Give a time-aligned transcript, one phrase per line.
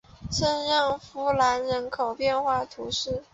[0.31, 3.21] 圣让夫兰人口变化图示